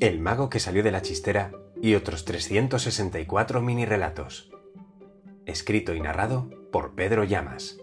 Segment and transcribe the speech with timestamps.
[0.00, 1.50] El mago que salió de la chistera
[1.82, 4.48] y otros 364 mini relatos.
[5.44, 7.80] Escrito y narrado por Pedro Llamas.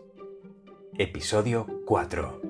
[0.97, 2.41] Episodio 4.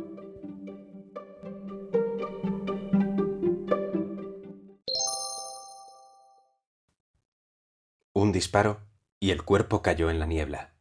[8.13, 8.87] Un disparo
[9.19, 10.75] y el cuerpo cayó en la niebla.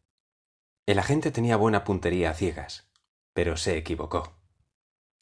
[0.85, 2.91] El agente tenía buena puntería a ciegas,
[3.33, 4.37] pero se equivocó.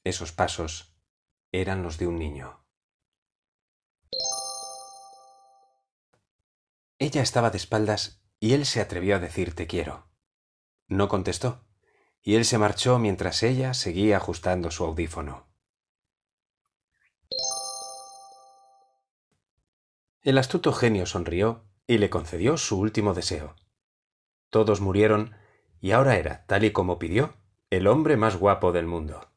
[0.02, 0.96] Esos pasos
[1.52, 2.61] eran los de un niño.
[7.02, 10.08] Ella estaba de espaldas y él se atrevió a decir te quiero.
[10.86, 11.66] No contestó,
[12.22, 15.52] y él se marchó mientras ella seguía ajustando su audífono.
[20.20, 23.56] El astuto genio sonrió y le concedió su último deseo.
[24.48, 25.34] Todos murieron
[25.80, 27.34] y ahora era, tal y como pidió,
[27.70, 29.32] el hombre más guapo del mundo.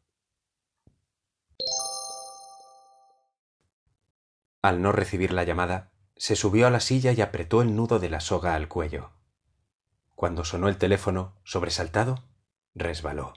[4.62, 8.10] Al no recibir la llamada, se subió a la silla y apretó el nudo de
[8.10, 9.12] la soga al cuello.
[10.16, 12.24] Cuando sonó el teléfono, sobresaltado,
[12.74, 13.34] resbaló.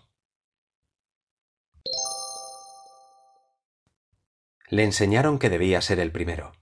[4.68, 6.52] Le enseñaron que debía ser el primero,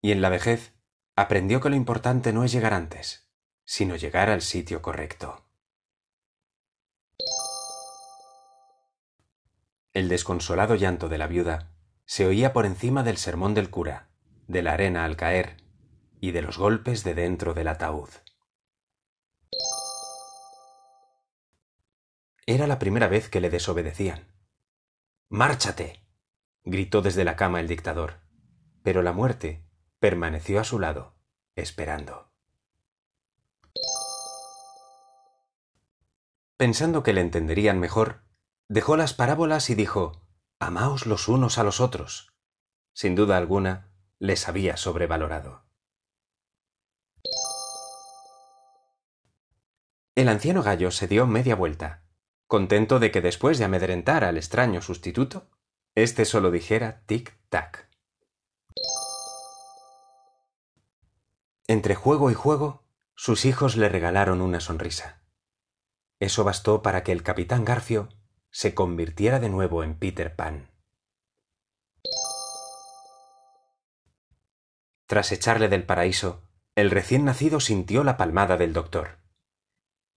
[0.00, 0.72] y en la vejez
[1.16, 3.28] aprendió que lo importante no es llegar antes,
[3.64, 5.44] sino llegar al sitio correcto.
[9.92, 11.70] El desconsolado llanto de la viuda
[12.04, 14.08] se oía por encima del sermón del cura,
[14.48, 15.56] de la arena al caer
[16.20, 18.08] y de los golpes de dentro del ataúd.
[22.46, 24.28] Era la primera vez que le desobedecían.
[25.28, 26.04] ¡Márchate!
[26.62, 28.20] gritó desde la cama el dictador,
[28.82, 29.66] pero la muerte
[29.98, 31.16] permaneció a su lado,
[31.56, 32.30] esperando.
[36.56, 38.22] Pensando que le entenderían mejor,
[38.68, 40.22] dejó las parábolas y dijo
[40.58, 42.32] Amaos los unos a los otros.
[42.92, 45.64] Sin duda alguna, les había sobrevalorado.
[50.14, 52.04] El anciano gallo se dio media vuelta,
[52.46, 55.50] contento de que después de amedrentar al extraño sustituto,
[55.94, 57.88] éste solo dijera tic-tac.
[61.66, 62.84] Entre juego y juego,
[63.16, 65.22] sus hijos le regalaron una sonrisa.
[66.20, 68.08] Eso bastó para que el capitán Garfio
[68.50, 70.73] se convirtiera de nuevo en Peter Pan.
[75.14, 76.42] Tras echarle del paraíso,
[76.74, 79.20] el recién nacido sintió la palmada del doctor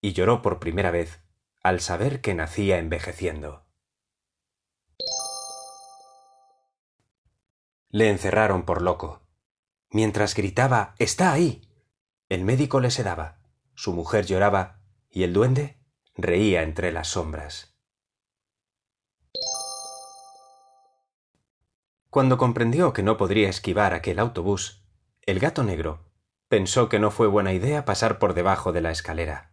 [0.02, 1.22] y lloró por primera vez
[1.62, 3.68] al saber que nacía envejeciendo.
[7.90, 9.22] Le encerraron por loco.
[9.92, 11.62] Mientras gritaba Está ahí.
[12.28, 13.38] El médico le sedaba,
[13.76, 14.82] su mujer lloraba
[15.12, 15.80] y el duende
[16.16, 17.78] reía entre las sombras.
[22.10, 24.87] Cuando comprendió que no podría esquivar aquel autobús,
[25.28, 26.10] el gato negro
[26.48, 29.52] pensó que no fue buena idea pasar por debajo de la escalera.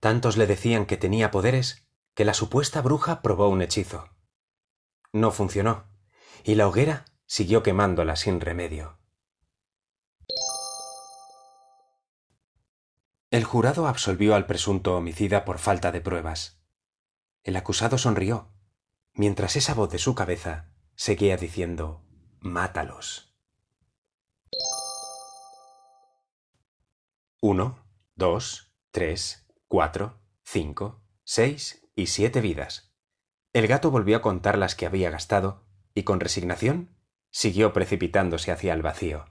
[0.00, 4.08] Tantos le decían que tenía poderes que la supuesta bruja probó un hechizo.
[5.12, 5.84] No funcionó,
[6.44, 8.98] y la hoguera siguió quemándola sin remedio.
[13.30, 16.62] El jurado absolvió al presunto homicida por falta de pruebas.
[17.42, 18.50] El acusado sonrió,
[19.12, 22.04] mientras esa voz de su cabeza seguía diciendo
[22.40, 23.34] Mátalos.
[27.40, 27.84] Uno,
[28.14, 32.94] dos, tres, cuatro, cinco, seis y siete vidas.
[33.52, 36.96] El gato volvió a contar las que había gastado y con resignación
[37.30, 39.26] siguió precipitándose hacia el vacío.